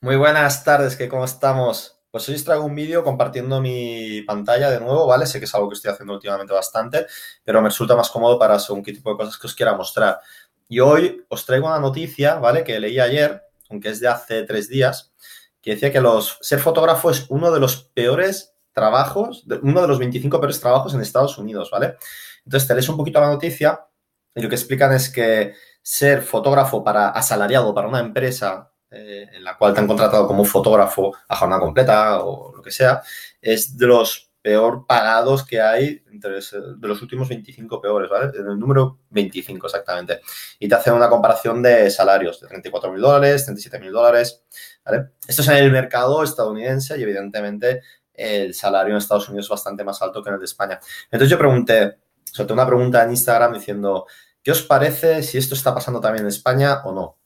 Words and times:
Muy 0.00 0.14
buenas 0.14 0.62
tardes, 0.62 0.94
¿qué 0.94 1.08
cómo 1.08 1.24
estamos? 1.24 2.00
Pues 2.12 2.28
hoy 2.28 2.36
os 2.36 2.44
traigo 2.44 2.64
un 2.64 2.74
vídeo 2.76 3.02
compartiendo 3.02 3.60
mi 3.60 4.22
pantalla 4.22 4.70
de 4.70 4.78
nuevo, 4.78 5.08
¿vale? 5.08 5.26
Sé 5.26 5.40
que 5.40 5.46
es 5.46 5.54
algo 5.56 5.68
que 5.68 5.74
estoy 5.74 5.90
haciendo 5.90 6.14
últimamente 6.14 6.52
bastante, 6.52 7.06
pero 7.42 7.60
me 7.60 7.68
resulta 7.68 7.96
más 7.96 8.08
cómodo 8.08 8.38
para 8.38 8.60
según 8.60 8.84
qué 8.84 8.92
tipo 8.92 9.10
de 9.10 9.16
cosas 9.16 9.36
que 9.36 9.48
os 9.48 9.56
quiera 9.56 9.76
mostrar. 9.76 10.20
Y 10.68 10.78
hoy 10.78 11.24
os 11.28 11.44
traigo 11.44 11.66
una 11.66 11.80
noticia, 11.80 12.36
¿vale? 12.36 12.62
Que 12.62 12.78
leí 12.78 13.00
ayer, 13.00 13.42
aunque 13.70 13.88
es 13.88 13.98
de 13.98 14.06
hace 14.06 14.44
tres 14.44 14.68
días, 14.68 15.12
que 15.60 15.72
decía 15.72 15.90
que 15.92 16.00
los, 16.00 16.38
ser 16.42 16.60
fotógrafo 16.60 17.10
es 17.10 17.26
uno 17.28 17.50
de 17.50 17.58
los 17.58 17.82
peores 17.82 18.54
trabajos, 18.72 19.44
uno 19.62 19.82
de 19.82 19.88
los 19.88 19.98
25 19.98 20.38
peores 20.38 20.60
trabajos 20.60 20.94
en 20.94 21.00
Estados 21.00 21.38
Unidos, 21.38 21.70
¿vale? 21.72 21.96
Entonces 22.44 22.68
te 22.68 22.74
lees 22.74 22.88
un 22.88 22.96
poquito 22.96 23.20
la 23.20 23.30
noticia 23.30 23.84
y 24.32 24.42
lo 24.42 24.48
que 24.48 24.54
explican 24.54 24.92
es 24.92 25.10
que 25.10 25.54
ser 25.82 26.22
fotógrafo 26.22 26.84
para 26.84 27.08
asalariado 27.08 27.74
para 27.74 27.88
una 27.88 27.98
empresa 27.98 28.70
eh, 28.90 29.28
en 29.32 29.44
la 29.44 29.56
cual 29.56 29.74
te 29.74 29.80
han 29.80 29.86
contratado 29.86 30.26
como 30.26 30.44
fotógrafo 30.44 31.14
a 31.28 31.36
jornada 31.36 31.60
completa 31.60 32.20
o 32.24 32.56
lo 32.56 32.62
que 32.62 32.70
sea, 32.70 33.02
es 33.40 33.76
de 33.76 33.86
los 33.86 34.28
peor 34.40 34.86
pagados 34.86 35.44
que 35.44 35.60
hay, 35.60 36.02
entre 36.10 36.34
de 36.40 36.88
los 36.88 37.02
últimos 37.02 37.28
25 37.28 37.80
peores, 37.82 38.08
¿vale? 38.08 38.30
En 38.34 38.48
el 38.48 38.58
número 38.58 39.00
25 39.10 39.66
exactamente. 39.66 40.20
Y 40.58 40.68
te 40.68 40.74
hacen 40.74 40.94
una 40.94 41.08
comparación 41.08 41.62
de 41.62 41.90
salarios 41.90 42.40
de 42.40 42.48
34 42.48 42.92
mil 42.92 43.00
dólares, 43.02 43.44
37 43.44 43.78
mil 43.78 43.92
dólares, 43.92 44.42
¿vale? 44.84 45.10
Esto 45.26 45.42
es 45.42 45.48
en 45.48 45.56
el 45.56 45.70
mercado 45.70 46.22
estadounidense 46.22 46.98
y 46.98 47.02
evidentemente 47.02 47.82
el 48.14 48.54
salario 48.54 48.92
en 48.92 48.98
Estados 48.98 49.28
Unidos 49.28 49.46
es 49.46 49.50
bastante 49.50 49.84
más 49.84 50.00
alto 50.02 50.22
que 50.22 50.30
en 50.30 50.34
el 50.34 50.40
de 50.40 50.46
España. 50.46 50.80
Entonces 51.10 51.30
yo 51.30 51.38
pregunté, 51.38 51.98
solté 52.24 52.52
una 52.52 52.66
pregunta 52.66 53.04
en 53.04 53.10
Instagram 53.10 53.54
diciendo, 53.54 54.06
¿qué 54.42 54.50
os 54.50 54.62
parece 54.62 55.22
si 55.22 55.38
esto 55.38 55.54
está 55.54 55.74
pasando 55.74 56.00
también 56.00 56.24
en 56.24 56.28
España 56.28 56.82
o 56.84 56.92
no? 56.92 57.18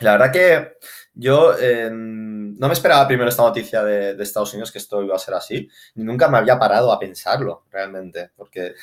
La 0.00 0.12
verdad 0.12 0.32
que 0.32 0.78
yo 1.14 1.54
eh, 1.58 1.90
no 1.90 2.66
me 2.68 2.72
esperaba 2.72 3.06
primero 3.06 3.28
esta 3.28 3.42
noticia 3.42 3.82
de, 3.84 4.22
Estados 4.22 4.52
Unidos 4.52 4.72
que 4.72 4.78
esto 4.78 5.02
iba 5.02 5.14
a 5.14 5.18
ser 5.18 5.34
así, 5.34 5.68
ni 5.94 6.04
nunca 6.04 6.28
me 6.28 6.38
había 6.38 6.58
parado 6.58 6.92
a 6.92 6.98
pensarlo 6.98 7.64
realmente, 7.70 8.30
porque 8.36 8.74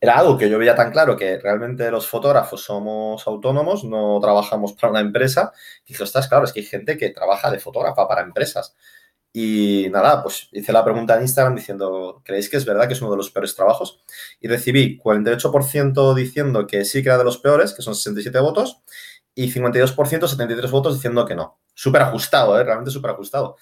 era 0.00 0.18
algo 0.18 0.36
que 0.36 0.50
yo 0.50 0.58
veía 0.58 0.74
tan 0.74 0.90
claro 0.92 1.16
que 1.16 1.38
realmente 1.38 1.90
los 1.90 2.06
fotógrafos 2.06 2.62
somos 2.62 3.26
autónomos, 3.26 3.84
no 3.84 4.20
trabajamos 4.20 4.74
para 4.74 4.90
una 4.90 5.00
empresa. 5.00 5.52
Y 5.86 5.92
dije, 5.92 6.04
estás 6.04 6.28
claro, 6.28 6.44
es 6.44 6.52
que 6.52 6.60
hay 6.60 6.66
gente 6.66 6.98
que 6.98 7.08
trabaja 7.10 7.50
de 7.50 7.58
fotógrafa 7.58 8.06
para 8.06 8.20
empresas. 8.20 8.76
Y 9.32 9.88
nada, 9.90 10.22
pues 10.22 10.48
hice 10.52 10.72
la 10.72 10.84
pregunta 10.84 11.16
en 11.16 11.22
Instagram 11.22 11.56
diciendo, 11.56 12.22
¿creéis 12.24 12.48
que 12.48 12.56
es 12.56 12.64
verdad 12.64 12.86
que 12.86 12.92
es 12.92 13.00
uno 13.00 13.10
de 13.12 13.16
los 13.16 13.30
peores 13.30 13.56
trabajos? 13.56 14.04
Y 14.40 14.46
recibí 14.46 14.98
48% 14.98 16.14
diciendo 16.14 16.66
que 16.66 16.84
sí 16.84 17.02
que 17.02 17.08
era 17.08 17.18
de 17.18 17.24
los 17.24 17.38
peores, 17.38 17.72
que 17.72 17.82
son 17.82 17.94
67 17.94 18.38
votos, 18.40 18.82
y 19.34 19.52
52%, 19.52 20.28
73 20.28 20.70
votos 20.70 20.94
diciendo 20.94 21.26
que 21.26 21.34
no. 21.34 21.60
Súper 21.74 22.02
ajustado, 22.02 22.58
¿eh? 22.58 22.64
realmente 22.64 22.90
súper 22.90 23.10
ajustado. 23.12 23.56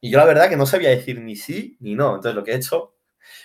Y 0.00 0.10
yo 0.10 0.18
la 0.18 0.24
verdad 0.26 0.48
que 0.48 0.56
no 0.56 0.66
sabía 0.66 0.90
decir 0.90 1.20
ni 1.20 1.36
sí 1.36 1.76
ni 1.80 1.94
no. 1.94 2.16
Entonces 2.16 2.34
lo 2.34 2.44
que 2.44 2.52
he 2.52 2.56
hecho, 2.56 2.94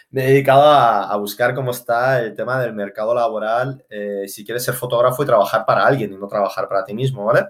me 0.10 0.26
he 0.26 0.28
dedicado 0.28 0.64
a, 0.64 1.16
buscar 1.18 1.56
cómo 1.56 1.72
está 1.72 2.20
el 2.20 2.36
tema 2.36 2.60
del 2.60 2.74
mercado 2.74 3.16
laboral, 3.16 3.86
eh, 3.90 4.26
si 4.28 4.46
quieres 4.46 4.64
ser 4.64 4.76
fotógrafo 4.76 5.24
y 5.24 5.26
trabajar 5.26 5.66
para 5.66 5.86
alguien 5.86 6.14
y 6.14 6.18
no 6.18 6.28
trabajar 6.28 6.68
para 6.68 6.84
ti 6.84 6.94
mismo, 6.94 7.26
¿vale? 7.26 7.46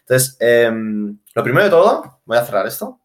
Entonces, 0.00 0.36
em, 0.40 1.18
lo 1.34 1.42
primero 1.42 1.64
de 1.64 1.70
todo, 1.70 2.20
voy 2.24 2.38
a 2.38 2.44
cerrar 2.44 2.66
esto, 2.66 3.00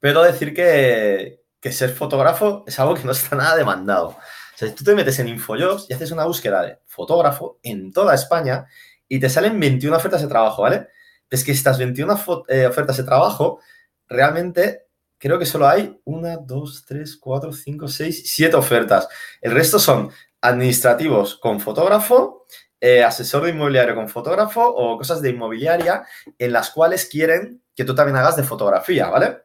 pero 0.00 0.22
decir 0.22 0.54
que, 0.54 1.42
que 1.60 1.72
ser 1.72 1.90
fotógrafo 1.90 2.64
es 2.66 2.78
algo 2.80 2.94
que 2.94 3.04
no 3.04 3.12
está 3.12 3.36
nada 3.36 3.56
demandado. 3.56 4.08
O 4.08 4.56
sea, 4.56 4.68
si 4.68 4.74
tú 4.74 4.84
te 4.84 4.94
metes 4.94 5.18
en 5.18 5.28
Infojobs 5.28 5.86
y 5.88 5.94
haces 5.94 6.10
una 6.10 6.24
búsqueda 6.24 6.62
de 6.62 6.78
fotógrafo 6.86 7.58
en 7.62 7.92
toda 7.92 8.14
España 8.14 8.66
y 9.10 9.18
te 9.18 9.28
salen 9.28 9.58
21 9.58 9.96
ofertas 9.96 10.22
de 10.22 10.28
trabajo, 10.28 10.62
¿vale? 10.62 10.86
Es 11.28 11.44
que 11.44 11.50
estas 11.50 11.78
21 11.78 12.46
eh, 12.48 12.66
ofertas 12.66 12.96
de 12.96 13.02
trabajo, 13.02 13.60
realmente 14.08 14.86
creo 15.18 15.36
que 15.36 15.46
solo 15.46 15.68
hay 15.68 16.00
una, 16.04 16.36
dos, 16.36 16.84
tres, 16.86 17.16
cuatro, 17.16 17.52
cinco, 17.52 17.88
seis, 17.88 18.22
siete 18.32 18.56
ofertas. 18.56 19.08
El 19.40 19.50
resto 19.50 19.80
son 19.80 20.10
administrativos 20.40 21.34
con 21.36 21.58
fotógrafo, 21.58 22.46
eh, 22.80 23.02
asesor 23.02 23.44
de 23.44 23.50
inmobiliario 23.50 23.96
con 23.96 24.08
fotógrafo 24.08 24.64
o 24.64 24.96
cosas 24.96 25.20
de 25.20 25.30
inmobiliaria 25.30 26.04
en 26.38 26.52
las 26.52 26.70
cuales 26.70 27.06
quieren 27.06 27.62
que 27.74 27.84
tú 27.84 27.96
también 27.96 28.16
hagas 28.16 28.36
de 28.36 28.44
fotografía, 28.44 29.08
¿vale? 29.08 29.42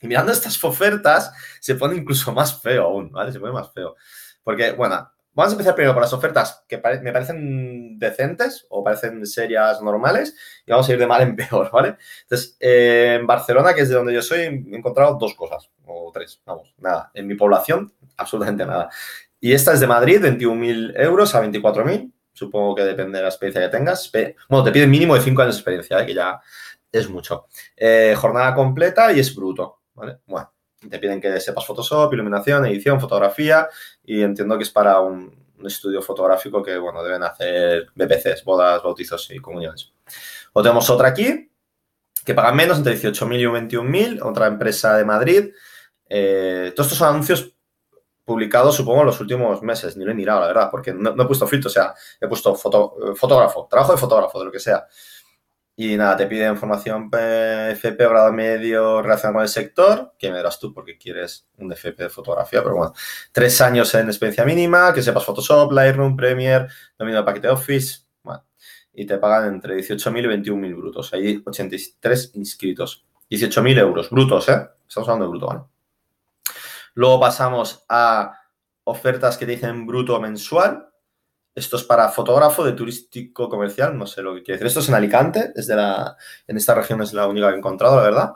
Y 0.00 0.06
mirando 0.08 0.32
estas 0.32 0.64
ofertas, 0.64 1.30
se 1.60 1.74
pone 1.74 1.96
incluso 1.96 2.32
más 2.32 2.58
feo 2.60 2.84
aún, 2.84 3.12
¿vale? 3.12 3.32
Se 3.32 3.38
pone 3.38 3.52
más 3.52 3.70
feo. 3.70 3.96
Porque, 4.42 4.72
bueno, 4.72 5.12
Vamos 5.34 5.52
a 5.52 5.54
empezar 5.54 5.74
primero 5.74 5.94
por 5.94 6.02
las 6.02 6.12
ofertas 6.12 6.64
que 6.68 6.76
me 7.02 7.10
parecen 7.10 7.98
decentes 7.98 8.66
o 8.68 8.84
parecen 8.84 9.24
serias 9.24 9.80
normales 9.80 10.36
y 10.66 10.70
vamos 10.70 10.86
a 10.86 10.92
ir 10.92 10.98
de 10.98 11.06
mal 11.06 11.22
en 11.22 11.36
peor, 11.36 11.70
¿vale? 11.72 11.96
Entonces, 12.22 12.56
eh, 12.60 13.16
en 13.18 13.26
Barcelona, 13.26 13.74
que 13.74 13.80
es 13.80 13.88
de 13.88 13.94
donde 13.94 14.12
yo 14.12 14.20
soy, 14.20 14.40
he 14.40 14.46
encontrado 14.46 15.16
dos 15.18 15.34
cosas, 15.34 15.70
o 15.86 16.10
tres, 16.12 16.40
vamos, 16.44 16.74
nada. 16.78 17.10
En 17.14 17.26
mi 17.26 17.34
población, 17.34 17.92
absolutamente 18.16 18.66
nada. 18.66 18.90
Y 19.40 19.52
esta 19.52 19.72
es 19.72 19.80
de 19.80 19.86
Madrid, 19.86 20.20
21.000 20.20 20.92
euros 21.00 21.34
a 21.34 21.42
24.000. 21.42 22.12
Supongo 22.34 22.74
que 22.74 22.84
depende 22.84 23.18
de 23.18 23.22
la 23.22 23.28
experiencia 23.28 23.62
que 23.62 23.76
tengas. 23.76 24.10
Bueno, 24.48 24.64
te 24.64 24.70
piden 24.70 24.90
mínimo 24.90 25.14
de 25.14 25.22
5 25.22 25.42
años 25.42 25.54
de 25.56 25.60
experiencia, 25.60 26.00
¿eh? 26.00 26.06
que 26.06 26.14
ya 26.14 26.40
es 26.92 27.08
mucho. 27.08 27.46
Eh, 27.76 28.14
jornada 28.16 28.54
completa 28.54 29.12
y 29.12 29.20
es 29.20 29.34
bruto, 29.34 29.80
¿vale? 29.94 30.18
Bueno, 30.26 30.51
te 30.88 30.98
piden 30.98 31.20
que 31.20 31.40
sepas 31.40 31.66
Photoshop, 31.66 32.12
iluminación, 32.12 32.66
edición, 32.66 33.00
fotografía 33.00 33.68
y 34.04 34.22
entiendo 34.22 34.56
que 34.56 34.64
es 34.64 34.70
para 34.70 35.00
un, 35.00 35.40
estudio 35.64 36.02
fotográfico 36.02 36.60
que, 36.60 36.76
bueno, 36.76 37.04
deben 37.04 37.22
hacer 37.22 37.86
BPCs, 37.94 38.42
bodas, 38.44 38.82
bautizos 38.82 39.30
y 39.30 39.38
comuniones. 39.38 39.92
O 40.52 40.60
tenemos 40.60 40.90
otra 40.90 41.08
aquí 41.08 41.52
que 42.24 42.34
pagan 42.34 42.56
menos, 42.56 42.78
entre 42.78 42.96
18.000 42.96 43.40
y 43.40 43.44
21.000, 43.44 44.22
otra 44.22 44.46
empresa 44.46 44.96
de 44.96 45.04
Madrid. 45.04 45.50
Eh, 46.08 46.72
todos 46.74 46.86
estos 46.86 46.98
son 46.98 47.08
anuncios 47.10 47.54
publicados, 48.24 48.76
supongo, 48.76 49.00
en 49.00 49.06
los 49.06 49.20
últimos 49.20 49.62
meses. 49.62 49.96
Ni 49.96 50.04
lo 50.04 50.12
he 50.12 50.14
mirado, 50.14 50.40
la 50.40 50.46
verdad, 50.46 50.68
porque 50.70 50.92
no, 50.92 51.10
he 51.10 51.26
puesto 51.26 51.46
filtro, 51.46 51.68
o 51.68 51.72
sea, 51.72 51.94
he 52.20 52.28
puesto 52.28 52.54
foto, 52.54 53.14
fotógrafo, 53.16 53.66
trabajo 53.68 53.92
de 53.92 53.98
fotógrafo, 53.98 54.38
de 54.38 54.44
lo 54.44 54.52
que 54.52 54.60
sea. 54.60 54.86
Y 55.74 55.96
nada, 55.96 56.18
te 56.18 56.26
pide 56.26 56.48
información 56.48 57.08
FP 57.10 58.06
grado 58.06 58.30
medio 58.32 59.00
relacionado 59.00 59.36
con 59.36 59.42
el 59.42 59.48
sector, 59.48 60.14
que 60.18 60.30
me 60.30 60.36
darás 60.36 60.60
tú 60.60 60.72
porque 60.74 60.98
quieres 60.98 61.48
un 61.56 61.72
FP 61.72 62.04
de 62.04 62.10
fotografía, 62.10 62.62
pero 62.62 62.76
bueno, 62.76 62.92
tres 63.32 63.58
años 63.62 63.94
en 63.94 64.08
experiencia 64.08 64.44
mínima, 64.44 64.92
que 64.92 65.02
sepas 65.02 65.24
Photoshop, 65.24 65.72
Lightroom, 65.72 66.14
Premiere, 66.14 66.66
dominio 66.98 67.16
del 67.16 67.24
paquete 67.24 67.48
Office, 67.48 68.00
bueno, 68.22 68.44
y 68.92 69.06
te 69.06 69.16
pagan 69.16 69.54
entre 69.54 69.76
18.000 69.76 70.24
y 70.24 70.50
21.000 70.50 70.76
brutos. 70.76 71.14
Hay 71.14 71.42
83 71.44 72.32
inscritos. 72.34 73.06
18.000 73.30 73.78
euros 73.78 74.10
brutos, 74.10 74.50
¿eh? 74.50 74.68
Estamos 74.86 75.08
hablando 75.08 75.24
de 75.24 75.30
bruto, 75.30 75.46
¿vale? 75.46 75.60
Luego 76.94 77.18
pasamos 77.18 77.86
a 77.88 78.38
ofertas 78.84 79.38
que 79.38 79.46
te 79.46 79.52
dicen 79.52 79.86
bruto 79.86 80.20
mensual, 80.20 80.91
esto 81.54 81.76
es 81.76 81.84
para 81.84 82.08
fotógrafo 82.08 82.64
de 82.64 82.72
turístico 82.72 83.48
comercial, 83.48 83.96
no 83.96 84.06
sé 84.06 84.22
lo 84.22 84.34
que 84.34 84.42
quiere 84.42 84.54
decir. 84.54 84.66
Esto 84.68 84.80
es 84.80 84.88
en 84.88 84.94
Alicante, 84.94 85.52
es 85.54 85.68
la, 85.68 86.16
en 86.46 86.56
esta 86.56 86.74
región 86.74 87.02
es 87.02 87.12
la 87.12 87.26
única 87.26 87.48
que 87.48 87.54
he 87.54 87.58
encontrado, 87.58 87.96
la 87.96 88.02
verdad. 88.02 88.32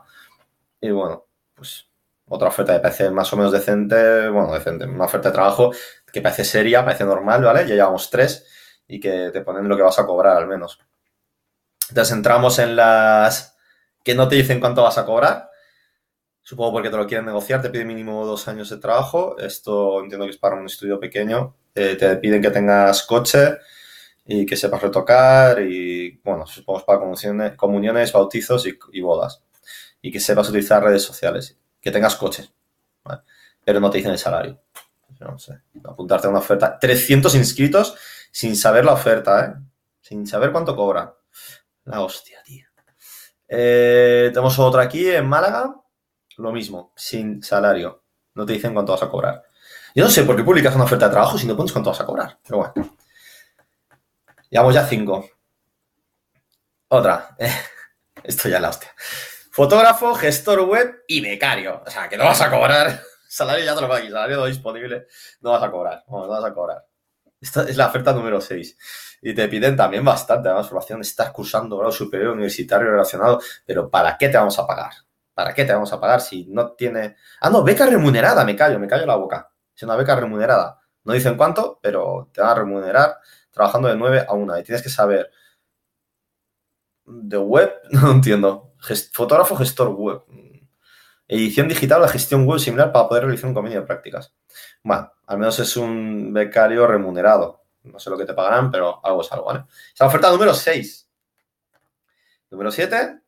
Y 0.81 0.91
bueno, 0.91 1.27
pues 1.55 1.89
otra 2.29 2.49
oferta 2.49 2.73
de 2.75 2.81
PC 2.81 3.11
más 3.11 3.33
o 3.33 3.37
menos 3.37 3.53
decente, 3.53 4.29
bueno, 4.29 4.53
decente, 4.53 4.85
una 4.87 5.07
oferta 5.07 5.31
de 5.31 5.35
trabajo 5.35 5.73
que 6.13 6.21
parece 6.21 6.45
seria, 6.45 6.85
parece 6.85 7.05
normal, 7.05 7.43
¿vale? 7.43 7.61
Ya 7.67 7.75
llevamos 7.75 8.11
tres 8.11 8.47
y 8.87 9.01
que 9.01 9.31
te 9.33 9.41
ponen 9.43 9.69
lo 9.69 9.77
que 9.77 9.83
vas 9.83 9.99
a 9.99 10.07
cobrar 10.07 10.37
al 10.37 10.47
menos. 10.47 10.79
Entonces 11.89 12.15
entramos 12.15 12.59
en 12.59 12.77
las 12.77 13.57
que 14.05 14.15
no 14.15 14.29
te 14.29 14.37
dicen 14.37 14.61
cuánto 14.61 14.83
vas 14.83 14.99
a 14.99 15.07
cobrar. 15.07 15.51
Supongo 16.43 16.73
porque 16.75 16.91
te 16.91 16.97
lo 16.97 17.07
quieren 17.07 17.27
negociar, 17.27 17.63
te 17.63 17.71
pide 17.71 17.85
mínimo 17.85 18.27
dos 18.27 18.47
años 18.49 18.71
de 18.71 18.79
trabajo. 18.79 19.39
Esto 19.39 20.01
entiendo 20.03 20.27
que 20.27 20.33
es 20.33 20.39
para 20.39 20.57
un 20.57 20.67
estudio 20.67 21.01
pequeño 21.01 21.55
eh, 21.77 21.97
te 21.97 22.17
piden 22.17 22.41
que 22.41 22.51
tengas 22.51 23.03
coche 23.03 23.59
y 24.25 24.47
que 24.47 24.57
sepas 24.57 24.83
retocar 24.83 25.61
y, 25.61 26.19
bueno, 26.25 26.47
supongo 26.47 26.85
para 26.85 27.55
comuniones, 27.57 28.13
bautizos 28.13 28.67
y, 28.67 29.01
bodas. 29.01 29.43
Y 30.01 30.11
que 30.11 30.19
sepas 30.19 30.49
utilizar 30.49 30.83
redes 30.83 31.03
sociales. 31.03 31.57
Que 31.81 31.91
tengas 31.91 32.17
coche. 32.17 32.51
Pero 33.65 33.79
no 33.79 33.91
te 33.91 33.99
dicen 33.99 34.13
el 34.13 34.19
salario. 34.19 34.59
No 35.21 35.39
sé. 35.39 35.61
Apuntarte 35.85 36.27
a 36.27 36.31
una 36.31 36.41
oferta. 36.41 36.79
300 36.79 37.35
inscritos 37.35 37.97
sin 38.31 38.57
saber 38.57 38.85
la 38.85 38.93
oferta, 38.93 39.45
¿eh? 39.45 39.55
Sin 40.01 40.27
saber 40.27 40.53
cuánto 40.53 40.75
cobra. 40.75 41.15
La 41.85 42.01
hostia, 42.01 42.43
tío. 42.45 42.67
Eh, 43.49 44.31
tenemos 44.33 44.59
otra 44.59 44.83
aquí 44.83 45.09
en 45.09 45.29
Málaga. 45.29 45.75
Lo 46.39 46.53
mismo, 46.53 46.93
sin 46.97 47.43
salario. 47.43 48.03
No 48.35 48.45
te 48.45 48.55
dicen 48.55 48.75
cuánto 48.75 48.93
vas 48.93 49.03
a 49.03 49.09
cobrar. 49.09 49.46
Yo 49.97 50.05
no 50.05 50.11
sé 50.11 50.25
por 50.25 50.37
qué 50.37 50.45
publicas 50.45 50.75
una 50.75 50.85
oferta 50.85 51.07
de 51.07 51.13
trabajo 51.13 51.39
si 51.39 51.47
no 51.47 51.57
pones 51.57 51.73
cuánto 51.73 51.89
vas 51.89 52.01
a 52.03 52.05
cobrar. 52.05 52.39
Pero 52.47 52.59
bueno. 52.59 52.97
Llevamos 54.51 54.75
ya 54.75 54.87
cinco. 54.87 55.27
Otra. 56.89 57.35
Esto 58.23 58.51
ya 58.51 58.57
es 58.57 58.63
la 58.63 58.69
hostia. 58.69 58.95
Fotógrafo, 59.51 60.15
gestor 60.15 60.61
web 60.61 61.03
y 61.09 61.23
becario. 61.23 61.83
O 61.87 61.91
sea, 61.91 62.11
que 62.11 62.19
no 62.19 62.25
vas 62.25 62.43
a 62.43 62.51
cobrar. 62.51 63.01
Salario 63.27 63.65
ya 63.65 63.75
te 63.75 63.81
lo 63.81 63.95
aquí. 63.95 64.11
Salario 64.11 64.45
disponible. 64.45 65.07
No 65.41 65.53
vas 65.53 65.63
a 65.63 65.71
cobrar. 65.71 66.05
no 66.07 66.29
vas 66.29 66.45
a 66.45 66.53
cobrar. 66.53 66.85
Esta 67.41 67.63
es 67.63 67.79
la 67.79 67.87
oferta 67.87 68.13
número 68.13 68.39
6. 68.39 68.77
Y 69.23 69.33
te 69.33 69.49
piden 69.49 69.77
también 69.77 70.05
bastante, 70.05 70.51
además, 70.51 70.69
formación. 70.69 71.01
Estás 71.01 71.31
cursando 71.31 71.79
grado 71.79 71.93
superior 71.93 72.33
universitario 72.33 72.91
relacionado, 72.91 73.41
pero 73.65 73.89
¿para 73.89 74.19
qué 74.19 74.29
te 74.29 74.37
vamos 74.37 74.59
a 74.59 74.67
pagar? 74.67 74.93
¿Para 75.33 75.55
qué 75.55 75.65
te 75.65 75.73
vamos 75.73 75.91
a 75.95 75.99
pagar 75.99 76.21
si 76.21 76.45
no 76.49 76.73
tiene... 76.73 77.17
Ah, 77.41 77.49
no, 77.49 77.63
beca 77.63 77.87
remunerada, 77.87 78.45
me 78.45 78.55
callo, 78.55 78.79
me 78.79 78.87
callo 78.87 79.07
la 79.07 79.17
boca. 79.17 79.51
Es 79.77 79.83
una 79.83 79.97
beca 79.97 80.17
remunerada. 80.17 80.81
No 81.05 81.13
dicen 81.13 81.37
cuánto, 81.37 81.79
pero 81.83 82.31
te 82.33 82.41
van 82.41 82.51
a 82.51 82.55
remunerar 82.55 83.19
trabajando 83.51 83.89
de 83.89 83.97
9 83.97 84.27
a 84.29 84.33
1. 84.33 84.59
Y 84.59 84.63
tienes 84.65 84.83
que 84.83 84.89
saber 84.89 85.31
de 87.05 87.39
web, 87.39 87.73
no 87.91 88.11
entiendo. 88.11 88.73
fotógrafo, 89.13 89.57
gestor 89.57 89.91
web. 89.91 90.23
Edición 91.29 91.69
digital 91.69 92.03
o 92.03 92.09
gestión 92.09 92.47
web 92.47 92.61
similar 92.61 92.93
para 92.93 93.09
poder 93.09 93.25
realizar 93.25 93.49
un 93.49 93.55
convenio 93.55 93.81
de 93.81 93.87
prácticas. 93.87 94.33
Bueno, 94.83 95.13
al 95.27 95.39
menos 95.39 95.59
es 95.59 95.77
un 95.77 96.33
becario 96.33 96.87
remunerado. 96.87 97.65
No 97.83 97.99
sé 97.99 98.11
lo 98.11 98.19
que 98.19 98.25
te 98.25 98.35
pagarán, 98.35 98.71
pero 98.71 99.05
algo 99.05 99.21
es 99.23 99.33
algo, 99.33 99.47
¿vale? 99.47 99.65
Esa 99.93 100.07
oferta 100.07 100.31
número 100.31 100.55
6. 100.55 101.09
Número 102.51 102.71
7. 102.71 103.21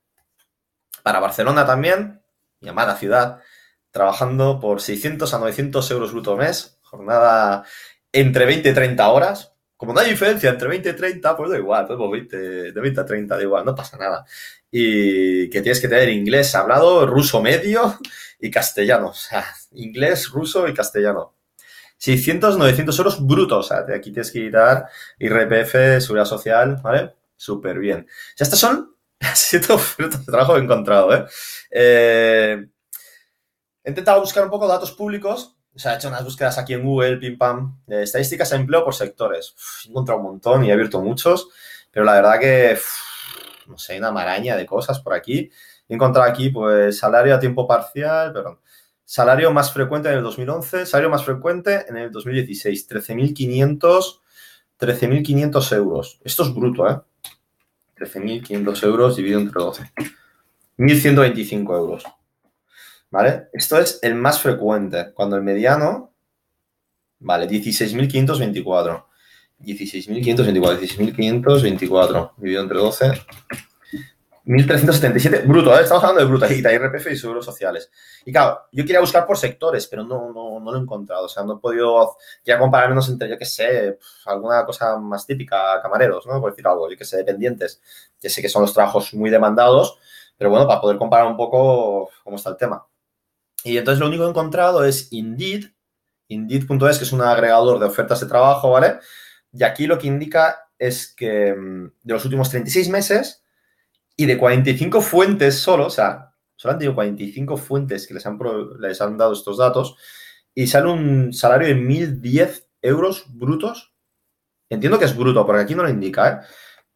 Para 1.02 1.20
Barcelona 1.20 1.66
también, 1.66 2.22
llamada 2.60 2.96
ciudad, 2.96 3.40
trabajando 3.90 4.60
por 4.60 4.80
600 4.80 5.32
a 5.34 5.38
900 5.38 5.90
euros 5.90 6.12
bruto 6.12 6.36
mes, 6.36 6.78
jornada 6.82 7.64
entre 8.12 8.46
20 8.46 8.68
y 8.70 8.74
30 8.74 9.08
horas. 9.08 9.54
Como 9.76 9.92
no 9.92 10.00
hay 10.00 10.10
diferencia 10.10 10.50
entre 10.50 10.68
20 10.68 10.90
y 10.90 10.92
30, 10.94 11.36
pues 11.36 11.50
da 11.50 11.58
igual, 11.58 11.86
20, 11.88 12.36
de 12.72 12.80
20 12.80 13.00
a 13.00 13.06
30 13.06 13.36
da 13.36 13.42
igual, 13.42 13.64
no 13.64 13.74
pasa 13.74 13.96
nada. 13.96 14.24
Y 14.70 15.48
que 15.50 15.62
tienes 15.62 15.80
que 15.80 15.88
tener 15.88 16.08
inglés 16.08 16.54
hablado, 16.54 17.06
ruso 17.06 17.40
medio 17.40 17.96
y 18.40 18.50
castellano. 18.50 19.08
O 19.10 19.14
sea, 19.14 19.44
inglés, 19.72 20.30
ruso 20.30 20.66
y 20.68 20.74
castellano. 20.74 21.34
600, 21.98 22.58
900 22.58 22.98
euros 22.98 23.26
brutos. 23.26 23.66
O 23.66 23.68
sea, 23.68 23.84
aquí 23.94 24.10
tienes 24.12 24.30
que 24.32 24.44
quitar 24.46 24.86
IRPF, 25.18 26.02
Seguridad 26.02 26.24
Social, 26.24 26.80
¿vale? 26.82 27.14
Súper 27.36 27.78
bien. 27.78 28.06
Sea, 28.34 28.44
estas 28.44 28.58
son 28.58 28.96
siete 29.34 29.72
ofertas 29.72 30.26
de 30.26 30.32
trabajo 30.32 30.54
que 30.54 30.60
he 30.60 30.64
encontrado, 30.64 31.14
¿eh? 31.14 31.26
¿eh? 31.70 32.66
He 33.88 33.90
intentado 33.90 34.20
buscar 34.20 34.44
un 34.44 34.50
poco 34.50 34.68
datos 34.68 34.92
públicos. 34.92 35.56
O 35.74 35.78
sea, 35.78 35.94
he 35.94 35.96
hecho 35.96 36.08
unas 36.08 36.22
búsquedas 36.22 36.58
aquí 36.58 36.74
en 36.74 36.84
Google, 36.84 37.16
pim 37.16 37.38
pam, 37.38 37.80
estadísticas 37.88 38.50
de 38.50 38.56
empleo 38.56 38.84
por 38.84 38.94
sectores. 38.94 39.54
he 39.86 39.88
encontrado 39.88 40.20
un 40.20 40.26
montón 40.26 40.62
y 40.62 40.68
he 40.68 40.72
abierto 40.74 41.00
muchos, 41.00 41.48
pero 41.90 42.04
la 42.04 42.12
verdad 42.12 42.38
que, 42.38 42.78
no 43.66 43.78
sé, 43.78 43.96
una 43.96 44.12
maraña 44.12 44.56
de 44.58 44.66
cosas 44.66 45.00
por 45.00 45.14
aquí. 45.14 45.50
He 45.88 45.94
encontrado 45.94 46.28
aquí, 46.28 46.50
pues, 46.50 46.98
salario 46.98 47.34
a 47.34 47.40
tiempo 47.40 47.66
parcial, 47.66 48.30
perdón, 48.34 48.58
Salario 49.06 49.50
más 49.52 49.72
frecuente 49.72 50.10
en 50.10 50.16
el 50.16 50.22
2011, 50.22 50.84
salario 50.84 51.08
más 51.08 51.24
frecuente 51.24 51.86
en 51.88 51.96
el 51.96 52.12
2016, 52.12 52.90
13.500 52.90 54.20
13.500 54.78 55.76
euros. 55.76 56.20
Esto 56.22 56.42
es 56.42 56.54
bruto, 56.54 56.86
¿eh? 56.90 57.00
13.500 57.96 58.84
euros 58.84 59.16
dividido 59.16 59.40
entre 59.40 59.62
12. 59.62 59.92
1.125 60.76 61.76
euros. 61.78 62.04
¿Vale? 63.10 63.48
Esto 63.52 63.78
es 63.78 63.98
el 64.02 64.14
más 64.14 64.40
frecuente. 64.40 65.12
Cuando 65.14 65.36
el 65.36 65.42
mediano, 65.42 66.14
vale, 67.20 67.48
16.524. 67.48 69.04
16.524, 69.60 70.78
16.524 70.78 72.32
dividido 72.36 72.62
entre 72.62 72.78
12. 72.78 73.12
1.377, 74.48 75.46
bruto, 75.46 75.78
¿eh? 75.78 75.82
estamos 75.82 76.02
hablando 76.02 76.22
de 76.22 76.26
bruto, 76.26 76.50
y 76.50 76.60
IRPF 76.60 77.10
y 77.10 77.16
seguros 77.16 77.44
sociales. 77.44 77.90
Y 78.24 78.32
claro, 78.32 78.62
yo 78.72 78.82
quería 78.84 79.00
buscar 79.00 79.26
por 79.26 79.36
sectores, 79.36 79.86
pero 79.86 80.04
no, 80.04 80.32
no, 80.32 80.58
no 80.58 80.72
lo 80.72 80.78
he 80.78 80.80
encontrado. 80.80 81.26
O 81.26 81.28
sea, 81.28 81.42
no 81.44 81.56
he 81.56 81.60
podido, 81.60 82.16
quería 82.42 82.58
comparar 82.58 82.88
menos 82.88 83.10
entre, 83.10 83.28
yo 83.28 83.36
qué 83.36 83.44
sé, 83.44 83.98
alguna 84.24 84.64
cosa 84.64 84.96
más 84.96 85.26
típica, 85.26 85.82
camareros, 85.82 86.26
¿no? 86.26 86.40
Por 86.40 86.52
decir 86.52 86.66
algo, 86.66 86.90
yo 86.90 86.96
qué 86.96 87.04
sé, 87.04 87.18
dependientes, 87.18 87.82
que 88.18 88.30
sé 88.30 88.40
que 88.40 88.48
son 88.48 88.62
los 88.62 88.72
trabajos 88.72 89.12
muy 89.12 89.28
demandados, 89.28 89.98
pero 90.38 90.48
bueno, 90.48 90.66
para 90.66 90.80
poder 90.80 90.96
comparar 90.96 91.26
un 91.26 91.36
poco 91.36 92.08
cómo 92.24 92.36
está 92.36 92.48
el 92.48 92.56
tema. 92.56 92.86
Y 93.64 93.76
entonces 93.76 94.00
lo 94.00 94.06
único 94.06 94.22
que 94.22 94.28
he 94.28 94.30
encontrado 94.30 94.84
es 94.84 95.12
Indeed, 95.12 95.66
Indeed.es, 96.28 96.98
que 96.98 97.04
es 97.04 97.12
un 97.12 97.22
agregador 97.22 97.78
de 97.78 97.86
ofertas 97.86 98.20
de 98.20 98.26
trabajo, 98.26 98.70
¿vale? 98.70 98.98
Y 99.52 99.64
aquí 99.64 99.86
lo 99.86 99.98
que 99.98 100.06
indica 100.06 100.70
es 100.78 101.14
que 101.14 101.54
mm, 101.54 101.92
de 102.02 102.14
los 102.14 102.24
últimos 102.24 102.50
36 102.50 102.88
meses, 102.88 103.42
y 104.20 104.26
de 104.26 104.36
45 104.36 105.00
fuentes 105.00 105.54
solo, 105.54 105.86
o 105.86 105.90
sea, 105.90 106.34
solo 106.56 106.72
han 106.72 106.78
tenido 106.78 106.96
45 106.96 107.56
fuentes 107.56 108.06
que 108.06 108.14
les 108.14 108.26
han, 108.26 108.36
les 108.80 109.00
han 109.00 109.16
dado 109.16 109.32
estos 109.32 109.58
datos 109.58 109.96
y 110.52 110.66
sale 110.66 110.90
un 110.90 111.32
salario 111.32 111.68
de 111.68 111.76
1.010 111.76 112.66
euros 112.82 113.26
brutos. 113.28 113.94
Entiendo 114.68 114.98
que 114.98 115.04
es 115.04 115.16
bruto, 115.16 115.46
porque 115.46 115.62
aquí 115.62 115.74
no 115.76 115.84
lo 115.84 115.88
indica, 115.88 116.28
¿eh? 116.28 116.46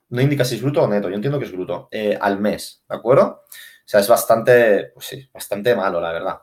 No 0.09 0.21
indica 0.21 0.45
si 0.45 0.57
es 0.57 0.63
bruto 0.63 0.83
o 0.83 0.89
neto, 0.89 1.09
yo 1.09 1.15
entiendo 1.15 1.39
que 1.39 1.45
es 1.45 1.53
bruto, 1.53 1.89
eh, 1.93 2.19
al 2.21 2.41
mes, 2.41 2.85
¿de 2.89 2.97
acuerdo? 2.97 3.45
O 3.49 3.87
sea, 3.87 4.01
es 4.01 4.09
bastante, 4.09 4.91
pues 4.93 5.07
sí, 5.07 5.31
bastante 5.33 5.77
malo, 5.77 6.01
la 6.01 6.13
verdad. 6.13 6.39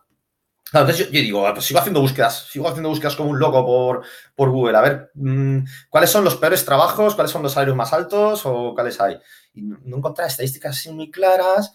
Entonces 0.74 0.98
yo, 0.98 1.12
digo, 1.12 1.48
ah, 1.48 1.54
pues 1.54 1.66
sigo 1.66 1.80
haciendo 1.80 2.02
búsquedas, 2.02 2.48
sigo 2.52 2.68
haciendo 2.68 2.90
búsquedas 2.90 3.16
como 3.16 3.30
un 3.30 3.40
loco 3.40 3.66
por, 3.66 4.04
por 4.36 4.50
Google, 4.50 4.78
a 4.78 4.82
ver 4.82 5.12
mm, 5.16 5.60
cuáles 5.90 6.10
son 6.10 6.24
los 6.24 6.36
peores 6.36 6.64
trabajos, 6.64 7.16
cuáles 7.16 7.32
son 7.32 7.44
los 7.44 7.54
salarios 7.54 7.76
más 7.76 7.92
altos 7.94 8.46
o 8.46 8.74
cuáles 8.76 9.00
hay 9.02 9.20
y 9.54 9.64
no, 9.64 9.78
he 9.84 9.98
encontrado 9.98 10.28
estadísticas 10.28 10.78
así 10.78 10.92
muy 10.92 11.12
claras. 11.12 11.74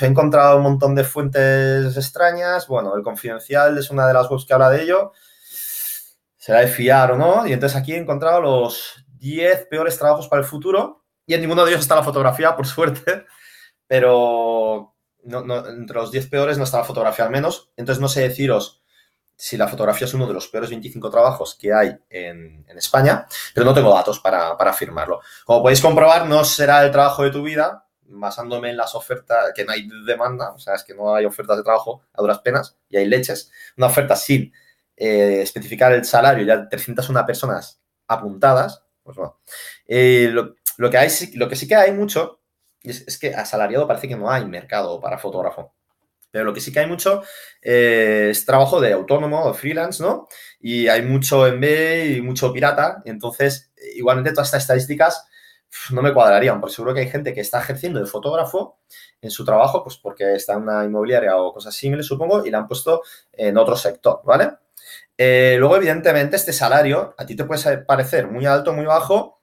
He 0.00 0.06
encontrado 0.06 0.56
un 0.56 0.62
montón 0.62 0.94
de 0.94 1.04
fuentes 1.04 1.96
extrañas. 1.96 2.66
Bueno, 2.66 2.94
el 2.96 3.02
Confidencial 3.02 3.78
es 3.78 3.90
una 3.90 4.06
de 4.06 4.14
las 4.14 4.30
webs 4.30 4.44
que 4.44 4.54
habla 4.54 4.70
de 4.70 4.82
ello. 4.82 5.12
¿Será 6.36 6.60
de 6.60 6.68
fiar 6.68 7.12
o 7.12 7.16
no? 7.16 7.46
Y 7.46 7.52
entonces 7.52 7.76
aquí 7.78 7.92
he 7.92 7.98
encontrado 7.98 8.40
los 8.40 9.04
10 9.18 9.66
peores 9.66 9.98
trabajos 9.98 10.28
para 10.28 10.40
el 10.42 10.48
futuro. 10.48 11.04
Y 11.26 11.34
en 11.34 11.42
ninguno 11.42 11.64
de 11.64 11.72
ellos 11.72 11.82
está 11.82 11.94
la 11.96 12.02
fotografía, 12.02 12.56
por 12.56 12.66
suerte. 12.66 13.26
Pero 13.86 14.94
entre 15.24 15.96
los 15.96 16.10
10 16.10 16.28
peores 16.28 16.58
no 16.58 16.64
está 16.64 16.78
la 16.78 16.84
fotografía 16.84 17.24
al 17.24 17.30
menos. 17.30 17.70
Entonces 17.76 18.00
no 18.00 18.08
sé 18.08 18.22
deciros 18.22 18.80
si 19.40 19.56
la 19.56 19.68
fotografía 19.68 20.06
es 20.06 20.12
uno 20.12 20.26
de 20.26 20.34
los 20.34 20.48
peores 20.48 20.68
25 20.68 21.10
trabajos 21.10 21.56
que 21.58 21.72
hay 21.72 21.96
en, 22.10 22.66
España, 22.76 23.26
pero 23.54 23.64
no 23.64 23.72
tengo 23.72 23.92
datos 23.92 24.20
para, 24.20 24.50
afirmarlo. 24.50 25.20
Como 25.44 25.62
podéis 25.62 25.80
comprobar, 25.80 26.26
no 26.26 26.44
será 26.44 26.84
el 26.84 26.90
trabajo 26.90 27.22
de 27.22 27.30
tu 27.30 27.42
vida, 27.42 27.86
basándome 28.02 28.70
en 28.70 28.76
las 28.76 28.94
ofertas, 28.94 29.52
que 29.54 29.64
no 29.64 29.72
hay 29.72 29.88
demanda, 30.06 30.52
o 30.52 30.58
sea, 30.58 30.74
es 30.74 30.84
que 30.84 30.94
no 30.94 31.14
hay 31.14 31.24
ofertas 31.24 31.56
de 31.56 31.62
trabajo 31.62 32.02
a 32.12 32.20
duras 32.20 32.40
penas 32.40 32.76
y 32.90 32.98
hay 32.98 33.06
leches. 33.06 33.50
Una 33.78 33.86
oferta 33.86 34.14
sin 34.14 34.52
eh, 34.96 35.40
especificar 35.42 35.92
el 35.92 36.04
salario, 36.04 36.44
ya 36.44 36.68
301 36.68 37.24
personas 37.24 37.80
apuntadas, 38.08 38.84
pues 39.02 39.16
bueno. 39.16 39.40
Eh, 39.86 40.30
lo, 40.30 40.90
que 40.90 40.98
hay, 40.98 41.10
lo 41.34 41.48
que 41.48 41.56
sí 41.56 41.66
que 41.66 41.76
hay 41.76 41.92
mucho 41.92 42.39
es, 42.82 43.06
es 43.06 43.18
que 43.18 43.34
asalariado 43.34 43.86
parece 43.86 44.08
que 44.08 44.16
no 44.16 44.30
hay 44.30 44.44
mercado 44.44 45.00
para 45.00 45.18
fotógrafo. 45.18 45.72
Pero 46.30 46.44
lo 46.44 46.54
que 46.54 46.60
sí 46.60 46.72
que 46.72 46.80
hay 46.80 46.86
mucho 46.86 47.22
eh, 47.60 48.28
es 48.30 48.44
trabajo 48.44 48.80
de 48.80 48.92
autónomo 48.92 49.52
freelance, 49.54 50.02
¿no? 50.02 50.28
Y 50.60 50.88
hay 50.88 51.02
mucho 51.02 51.46
MB 51.46 52.16
y 52.16 52.20
mucho 52.22 52.52
pirata. 52.52 53.02
entonces, 53.04 53.72
igualmente 53.96 54.32
todas 54.32 54.48
estas 54.48 54.62
estadísticas 54.62 55.26
no 55.90 56.02
me 56.02 56.12
cuadrarían, 56.12 56.60
porque 56.60 56.74
seguro 56.74 56.94
que 56.94 57.00
hay 57.00 57.08
gente 57.08 57.32
que 57.32 57.40
está 57.40 57.60
ejerciendo 57.60 58.00
de 58.00 58.06
fotógrafo 58.06 58.78
en 59.20 59.30
su 59.30 59.44
trabajo, 59.44 59.84
pues 59.84 59.98
porque 59.98 60.34
está 60.34 60.54
en 60.54 60.62
una 60.62 60.84
inmobiliaria 60.84 61.36
o 61.36 61.52
cosas 61.52 61.74
similares, 61.74 62.06
supongo, 62.06 62.44
y 62.44 62.50
la 62.50 62.58
han 62.58 62.68
puesto 62.68 63.02
en 63.32 63.56
otro 63.56 63.76
sector, 63.76 64.20
¿vale? 64.24 64.50
Eh, 65.16 65.56
luego, 65.58 65.76
evidentemente, 65.76 66.36
este 66.36 66.52
salario 66.52 67.14
a 67.16 67.26
ti 67.26 67.36
te 67.36 67.44
puede 67.44 67.78
parecer 67.78 68.26
muy 68.28 68.46
alto, 68.46 68.72
muy 68.72 68.84
bajo, 68.86 69.39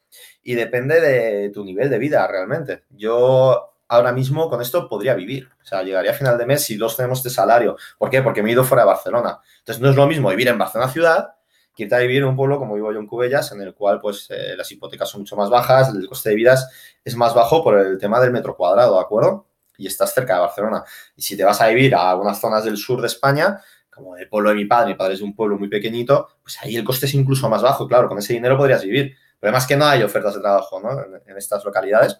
y 0.47 0.55
depende 0.55 1.01
de 1.01 1.49
tu 1.49 1.65
nivel 1.65 1.89
de 1.89 1.99
vida 1.99 2.25
realmente. 2.25 2.85
Yo 2.91 3.73
ahora 3.89 4.13
mismo 4.13 4.49
con 4.49 4.61
esto 4.61 4.87
podría 4.87 5.13
vivir. 5.13 5.49
O 5.61 5.65
sea, 5.65 5.83
llegaría 5.83 6.11
a 6.11 6.13
final 6.13 6.37
de 6.37 6.45
mes 6.45 6.63
si 6.63 6.77
dos 6.77 6.95
tenemos 6.95 7.19
este 7.19 7.29
salario. 7.29 7.75
¿Por 7.97 8.09
qué? 8.09 8.21
Porque 8.21 8.41
me 8.41 8.47
he 8.47 8.53
ido 8.53 8.63
fuera 8.63 8.83
de 8.83 8.87
Barcelona. 8.87 9.41
Entonces, 9.59 9.81
no 9.81 9.89
es 9.89 9.97
lo 9.97 10.07
mismo 10.07 10.29
vivir 10.29 10.47
en 10.47 10.57
Barcelona 10.57 10.89
ciudad 10.89 11.33
que 11.75 11.83
irte 11.83 11.95
a 11.95 11.99
vivir 11.99 12.19
en 12.19 12.29
un 12.29 12.37
pueblo 12.37 12.59
como 12.59 12.75
vivo 12.75 12.93
yo 12.93 12.99
en 12.99 13.07
Cubellas, 13.07 13.51
en 13.51 13.59
el 13.59 13.73
cual 13.73 13.99
pues 13.99 14.27
eh, 14.29 14.55
las 14.55 14.71
hipotecas 14.71 15.09
son 15.09 15.21
mucho 15.21 15.35
más 15.35 15.49
bajas, 15.49 15.93
el 15.93 16.07
coste 16.07 16.29
de 16.29 16.35
vida 16.35 16.57
es 17.03 17.15
más 17.17 17.35
bajo 17.35 17.61
por 17.61 17.77
el 17.77 17.97
tema 17.97 18.21
del 18.21 18.31
metro 18.31 18.55
cuadrado, 18.55 18.95
¿de 18.95 19.01
acuerdo? 19.01 19.47
Y 19.77 19.85
estás 19.85 20.13
cerca 20.13 20.35
de 20.35 20.39
Barcelona. 20.39 20.85
Y 21.17 21.23
si 21.23 21.35
te 21.35 21.43
vas 21.43 21.59
a 21.59 21.67
vivir 21.67 21.93
a 21.93 22.09
algunas 22.09 22.39
zonas 22.39 22.63
del 22.63 22.77
sur 22.77 23.01
de 23.01 23.07
España, 23.07 23.59
como 23.93 24.15
el 24.15 24.29
pueblo 24.29 24.51
de 24.51 24.55
mi 24.55 24.65
padre, 24.65 24.91
mi 24.91 24.95
padre 24.95 25.15
es 25.15 25.19
de 25.19 25.25
un 25.25 25.35
pueblo 25.35 25.59
muy 25.59 25.67
pequeñito, 25.67 26.29
pues 26.41 26.57
ahí 26.61 26.77
el 26.77 26.85
coste 26.85 27.05
es 27.05 27.13
incluso 27.13 27.49
más 27.49 27.61
bajo, 27.61 27.85
claro, 27.85 28.07
con 28.07 28.17
ese 28.17 28.31
dinero 28.31 28.55
podrías 28.55 28.81
vivir. 28.83 29.17
Pero 29.39 29.49
además 29.49 29.67
que 29.67 29.75
no 29.75 29.85
hay 29.85 30.03
ofertas 30.03 30.35
de 30.35 30.41
trabajo 30.41 30.79
¿no? 30.79 30.89
en, 31.25 31.37
estas 31.37 31.63
localidades. 31.63 32.19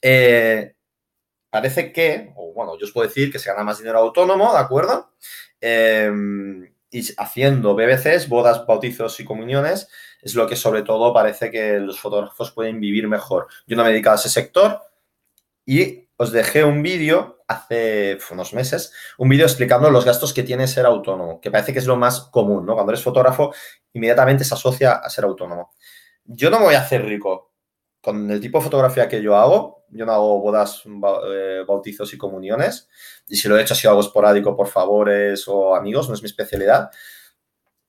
Eh, 0.00 0.74
parece 1.50 1.92
que, 1.92 2.32
o 2.36 2.52
bueno, 2.52 2.78
yo 2.78 2.86
os 2.86 2.92
puedo 2.92 3.06
decir 3.06 3.30
que 3.30 3.38
se 3.38 3.50
gana 3.50 3.64
más 3.64 3.78
dinero 3.78 3.98
autónomo, 3.98 4.52
¿de 4.52 4.58
acuerdo? 4.58 5.12
Em, 5.60 6.72
y 6.90 7.02
haciendo 7.18 7.74
BBCs, 7.74 8.28
bodas, 8.28 8.64
bautizos 8.66 9.20
y 9.20 9.24
comuniones, 9.24 9.88
es 10.22 10.34
lo 10.34 10.46
que 10.46 10.56
sobre 10.56 10.82
todo 10.82 11.12
parece 11.12 11.50
que 11.50 11.78
los 11.78 12.00
fotógrafos 12.00 12.52
pueden 12.52 12.80
vivir 12.80 13.08
mejor. 13.08 13.48
Yo 13.66 13.76
no 13.76 13.82
me 13.82 13.90
he 13.90 13.92
dedicado 13.92 14.16
a 14.16 14.18
ese 14.18 14.30
sector 14.30 14.80
y 15.66 16.08
os 16.16 16.32
dejé 16.32 16.64
un 16.64 16.82
vídeo 16.82 17.38
hace 17.46 18.18
unos 18.30 18.52
meses 18.52 18.92
un 19.16 19.28
vídeo 19.28 19.46
explicando 19.46 19.90
los 19.90 20.04
gastos 20.04 20.34
que 20.34 20.42
tiene 20.42 20.68
ser 20.68 20.84
autónomo, 20.84 21.40
que 21.40 21.50
parece 21.50 21.72
que 21.72 21.78
es 21.78 21.86
lo 21.86 21.96
más 21.96 22.20
común, 22.20 22.66
¿no? 22.66 22.74
Cuando 22.74 22.92
eres 22.92 23.02
fotógrafo, 23.02 23.54
inmediatamente 23.92 24.44
se 24.44 24.54
asocia 24.54 24.92
a 24.92 25.08
ser 25.08 25.24
autónomo. 25.24 25.72
Yo 26.28 26.50
no 26.50 26.58
me 26.58 26.66
voy 26.66 26.74
a 26.74 26.80
hacer 26.82 27.04
rico 27.04 27.52
con 28.00 28.30
el 28.30 28.40
tipo 28.40 28.58
de 28.58 28.64
fotografía 28.64 29.08
que 29.08 29.22
yo 29.22 29.34
hago. 29.36 29.84
Yo 29.90 30.06
no 30.06 30.12
hago 30.12 30.40
bodas, 30.40 30.84
eh, 31.32 31.64
bautizos 31.66 32.12
y 32.12 32.18
comuniones. 32.18 32.88
Y 33.26 33.36
si 33.36 33.48
lo 33.48 33.58
he 33.58 33.62
hecho, 33.62 33.74
ha 33.74 33.76
sido 33.76 33.90
algo 33.90 34.02
esporádico 34.02 34.54
por 34.54 34.68
favores 34.68 35.48
o 35.48 35.74
amigos, 35.74 36.08
no 36.08 36.14
es 36.14 36.22
mi 36.22 36.26
especialidad. 36.26 36.90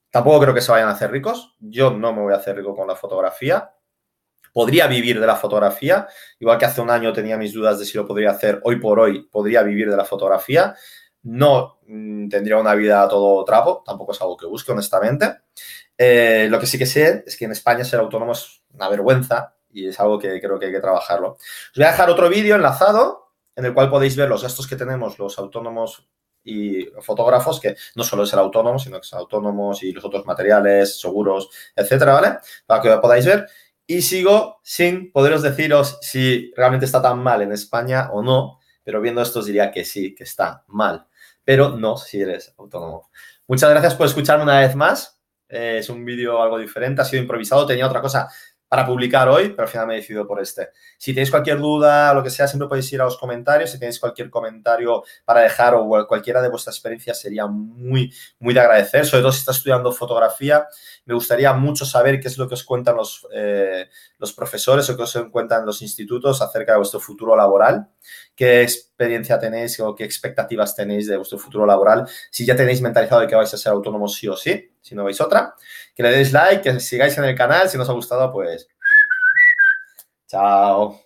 Tampoco 0.09 0.39
creo 0.39 0.53
que 0.53 0.61
se 0.61 0.71
vayan 0.71 0.87
a 0.87 0.93
hacer 0.93 1.11
ricos. 1.11 1.55
Yo 1.59 1.91
no 1.91 2.13
me 2.13 2.21
voy 2.21 2.33
a 2.33 2.37
hacer 2.37 2.55
rico 2.55 2.75
con 2.75 2.87
la 2.87 2.95
fotografía 2.95 3.73
podría 4.53 4.87
vivir 4.87 5.19
de 5.19 5.27
la 5.27 5.35
fotografía, 5.35 6.07
igual 6.39 6.57
que 6.57 6.65
hace 6.65 6.81
un 6.81 6.89
año 6.89 7.13
tenía 7.13 7.37
mis 7.37 7.53
dudas 7.53 7.79
de 7.79 7.85
si 7.85 7.97
lo 7.97 8.05
podría 8.05 8.31
hacer, 8.31 8.59
hoy 8.63 8.77
por 8.77 8.99
hoy 8.99 9.27
podría 9.29 9.63
vivir 9.63 9.89
de 9.89 9.97
la 9.97 10.05
fotografía. 10.05 10.75
No 11.23 11.79
mm, 11.87 12.29
tendría 12.29 12.57
una 12.57 12.75
vida 12.75 13.07
todo 13.07 13.43
trapo, 13.43 13.83
tampoco 13.85 14.13
es 14.13 14.21
algo 14.21 14.37
que 14.37 14.45
busque, 14.45 14.71
honestamente. 14.71 15.39
Eh, 16.01 16.47
lo 16.49 16.61
que 16.61 16.65
sí 16.65 16.77
que 16.77 16.85
sé 16.85 17.25
es 17.27 17.35
que 17.35 17.43
en 17.43 17.51
España 17.51 17.83
ser 17.83 17.99
autónomo 17.99 18.31
es 18.31 18.63
una 18.73 18.87
vergüenza 18.87 19.57
y 19.69 19.89
es 19.89 19.99
algo 19.99 20.17
que 20.17 20.39
creo 20.39 20.57
que 20.57 20.67
hay 20.67 20.71
que 20.71 20.79
trabajarlo. 20.79 21.33
Os 21.33 21.71
voy 21.75 21.83
a 21.83 21.91
dejar 21.91 22.09
otro 22.09 22.29
vídeo 22.29 22.55
enlazado 22.55 23.33
en 23.53 23.65
el 23.65 23.73
cual 23.73 23.89
podéis 23.89 24.15
ver 24.15 24.29
los 24.29 24.41
gastos 24.41 24.65
que 24.65 24.77
tenemos 24.77 25.19
los 25.19 25.37
autónomos 25.37 26.07
y 26.41 26.85
fotógrafos, 27.01 27.59
que 27.59 27.75
no 27.95 28.05
solo 28.05 28.23
es 28.23 28.31
el 28.31 28.39
autónomo, 28.39 28.79
sino 28.79 29.01
que 29.01 29.07
son 29.07 29.19
autónomos 29.19 29.83
y 29.83 29.91
los 29.91 30.05
otros 30.05 30.25
materiales, 30.25 31.01
seguros, 31.01 31.49
etcétera, 31.75 32.13
¿vale? 32.13 32.37
Para 32.65 32.81
que 32.81 32.97
podáis 33.01 33.25
ver. 33.25 33.47
Y 33.85 34.01
sigo 34.01 34.61
sin 34.63 35.11
poderos 35.11 35.41
deciros 35.41 35.97
si 36.01 36.53
realmente 36.55 36.85
está 36.85 37.01
tan 37.01 37.21
mal 37.21 37.41
en 37.41 37.51
España 37.51 38.09
o 38.13 38.23
no, 38.23 38.59
pero 38.85 39.01
viendo 39.01 39.21
esto 39.21 39.39
os 39.39 39.47
diría 39.47 39.69
que 39.69 39.83
sí, 39.83 40.15
que 40.15 40.23
está 40.23 40.63
mal, 40.67 41.07
pero 41.43 41.71
no 41.71 41.97
si 41.97 42.21
eres 42.21 42.53
autónomo. 42.57 43.09
Muchas 43.47 43.69
gracias 43.69 43.95
por 43.95 44.05
escucharme 44.07 44.43
una 44.43 44.61
vez 44.61 44.75
más. 44.75 45.18
Eh, 45.49 45.77
es 45.79 45.89
un 45.89 46.05
vídeo 46.05 46.41
algo 46.41 46.57
diferente, 46.57 47.01
ha 47.01 47.05
sido 47.05 47.21
improvisado, 47.21 47.65
tenía 47.65 47.87
otra 47.87 48.01
cosa 48.01 48.29
para 48.69 48.85
publicar 48.85 49.27
hoy, 49.27 49.49
pero 49.49 49.63
al 49.63 49.67
final 49.67 49.87
me 49.87 49.95
he 49.95 49.97
decidido 49.97 50.27
por 50.27 50.39
este. 50.39 50.69
Si 50.95 51.11
tenéis 51.11 51.31
cualquier 51.31 51.57
duda, 51.57 52.13
lo 52.13 52.21
que 52.21 52.29
sea, 52.29 52.47
siempre 52.47 52.67
podéis 52.67 52.93
ir 52.93 53.01
a 53.01 53.05
los 53.05 53.17
comentarios. 53.17 53.71
Si 53.71 53.79
tenéis 53.79 53.99
cualquier 53.99 54.29
comentario 54.29 55.03
para 55.25 55.41
dejar 55.41 55.73
o 55.73 55.87
cualquiera 56.07 56.39
de 56.39 56.49
vuestras 56.49 56.75
experiencias, 56.75 57.19
sería 57.19 57.47
muy, 57.47 58.13
muy 58.37 58.53
de 58.53 58.59
agradecer. 58.59 59.07
Sobre 59.07 59.23
todo 59.23 59.31
si 59.31 59.39
estás 59.39 59.57
estudiando 59.57 59.91
fotografía, 59.91 60.67
me 61.05 61.15
gustaría 61.15 61.51
mucho 61.53 61.83
saber 61.83 62.19
qué 62.19 62.27
es 62.27 62.37
lo 62.37 62.47
que 62.47 62.53
os 62.53 62.63
cuentan 62.63 62.95
los, 62.95 63.27
eh, 63.33 63.89
los 64.19 64.33
profesores 64.33 64.87
o 64.91 64.95
qué 64.95 65.01
os 65.01 65.17
cuentan 65.31 65.65
los 65.65 65.81
institutos 65.81 66.39
acerca 66.39 66.73
de 66.73 66.77
vuestro 66.77 66.99
futuro 66.99 67.35
laboral. 67.35 67.89
¿Qué 68.35 68.61
experiencia 68.61 69.39
tenéis 69.39 69.79
o 69.79 69.95
qué 69.95 70.03
expectativas 70.03 70.75
tenéis 70.75 71.07
de 71.07 71.17
vuestro 71.17 71.39
futuro 71.39 71.65
laboral? 71.65 72.07
Si 72.29 72.45
ya 72.45 72.55
tenéis 72.55 72.81
mentalizado 72.81 73.21
de 73.21 73.27
que 73.27 73.35
vais 73.35 73.51
a 73.51 73.57
ser 73.57 73.71
autónomos 73.71 74.13
sí 74.13 74.27
o 74.27 74.37
sí, 74.37 74.69
si 74.81 74.95
no 74.95 75.05
veis 75.05 75.21
otra. 75.21 75.55
Que 75.95 76.03
le 76.03 76.11
deis 76.11 76.31
like, 76.33 76.61
que 76.61 76.79
sigáis 76.79 77.17
en 77.17 77.25
el 77.25 77.35
canal. 77.35 77.69
Si 77.69 77.77
os 77.77 77.89
ha 77.89 77.93
gustado, 77.93 78.31
pues... 78.31 78.67
Chao. 80.27 80.99